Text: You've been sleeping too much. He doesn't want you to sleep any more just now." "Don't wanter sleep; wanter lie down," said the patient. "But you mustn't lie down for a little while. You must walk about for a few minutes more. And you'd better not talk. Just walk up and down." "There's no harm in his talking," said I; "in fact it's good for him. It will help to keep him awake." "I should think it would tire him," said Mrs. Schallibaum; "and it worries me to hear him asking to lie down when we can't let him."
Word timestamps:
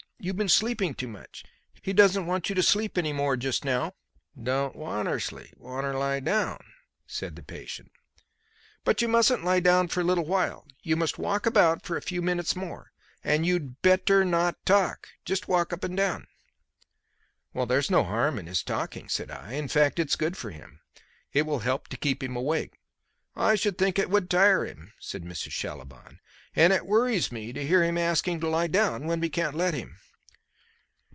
You've 0.23 0.37
been 0.37 0.49
sleeping 0.49 0.93
too 0.93 1.07
much. 1.07 1.43
He 1.81 1.93
doesn't 1.93 2.27
want 2.27 2.47
you 2.47 2.53
to 2.53 2.61
sleep 2.61 2.95
any 2.95 3.11
more 3.11 3.35
just 3.35 3.65
now." 3.65 3.95
"Don't 4.39 4.75
wanter 4.75 5.19
sleep; 5.19 5.55
wanter 5.57 5.97
lie 5.97 6.19
down," 6.19 6.59
said 7.07 7.35
the 7.35 7.41
patient. 7.41 7.91
"But 8.83 9.01
you 9.01 9.07
mustn't 9.07 9.43
lie 9.43 9.61
down 9.61 9.87
for 9.87 10.01
a 10.01 10.03
little 10.03 10.27
while. 10.27 10.67
You 10.83 10.95
must 10.95 11.17
walk 11.17 11.47
about 11.47 11.81
for 11.83 11.97
a 11.97 12.03
few 12.03 12.21
minutes 12.21 12.55
more. 12.55 12.91
And 13.23 13.47
you'd 13.47 13.81
better 13.81 14.23
not 14.23 14.63
talk. 14.63 15.07
Just 15.25 15.47
walk 15.47 15.73
up 15.73 15.83
and 15.83 15.97
down." 15.97 16.27
"There's 17.55 17.89
no 17.89 18.03
harm 18.03 18.37
in 18.37 18.45
his 18.45 18.61
talking," 18.61 19.09
said 19.09 19.31
I; 19.31 19.53
"in 19.53 19.69
fact 19.69 19.97
it's 19.97 20.15
good 20.15 20.37
for 20.37 20.51
him. 20.51 20.81
It 21.33 21.47
will 21.47 21.61
help 21.61 21.87
to 21.87 21.97
keep 21.97 22.21
him 22.21 22.35
awake." 22.35 22.73
"I 23.35 23.55
should 23.55 23.75
think 23.79 23.97
it 23.97 24.11
would 24.11 24.29
tire 24.29 24.67
him," 24.67 24.93
said 24.99 25.23
Mrs. 25.23 25.53
Schallibaum; 25.53 26.19
"and 26.55 26.73
it 26.73 26.85
worries 26.85 27.31
me 27.31 27.51
to 27.53 27.65
hear 27.65 27.83
him 27.83 27.97
asking 27.97 28.39
to 28.41 28.47
lie 28.49 28.67
down 28.67 29.07
when 29.07 29.19
we 29.19 29.27
can't 29.29 29.55
let 29.55 29.73
him." 29.73 29.97